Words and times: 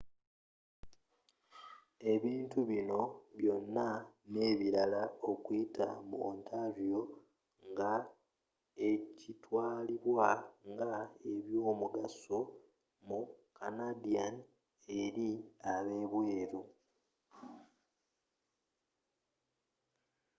ebintu 2.13 2.57
binno 2.69 3.01
byona 3.37 3.85
n'ebirala 4.31 5.03
okuyita 5.31 5.87
mu 6.07 6.17
ontario 6.31 6.99
nga 7.69 7.93
ekitwalibwa 8.91 10.29
nga 10.71 10.93
ebyomugaso 11.33 12.39
mu 13.07 13.19
canadian 13.57 14.35
eri 15.01 15.31
ab'ebweru 15.73 16.61